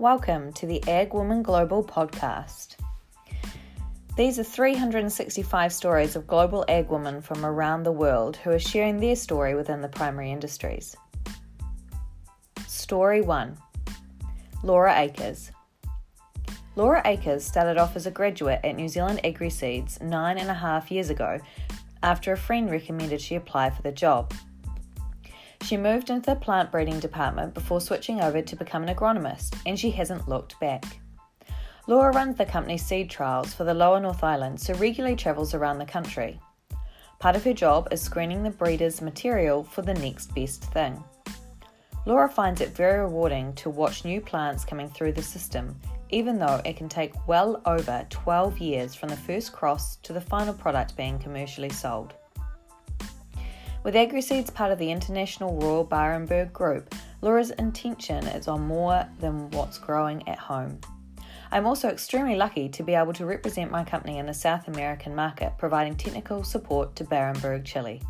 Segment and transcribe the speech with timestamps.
[0.00, 2.76] Welcome to the Ag Woman Global podcast.
[4.16, 8.98] These are 365 stories of global ag women from around the world who are sharing
[8.98, 10.96] their story within the primary industries.
[12.66, 13.58] Story 1
[14.62, 15.50] Laura Akers.
[16.76, 20.54] Laura Akers started off as a graduate at New Zealand Agri Seeds nine and a
[20.54, 21.38] half years ago
[22.02, 24.32] after a friend recommended she apply for the job.
[25.70, 29.78] She moved into the plant breeding department before switching over to become an agronomist, and
[29.78, 30.84] she hasn't looked back.
[31.86, 35.78] Laura runs the company's seed trials for the lower North Island, so regularly travels around
[35.78, 36.40] the country.
[37.20, 41.04] Part of her job is screening the breeder's material for the next best thing.
[42.04, 45.78] Laura finds it very rewarding to watch new plants coming through the system,
[46.08, 50.20] even though it can take well over 12 years from the first cross to the
[50.20, 52.14] final product being commercially sold.
[53.82, 59.50] With AgriSeeds part of the International Royal Barenbrug Group, Laura's intention is on more than
[59.52, 60.80] what's growing at home.
[61.50, 65.14] I'm also extremely lucky to be able to represent my company in the South American
[65.14, 68.02] market, providing technical support to Barenbrug Chile.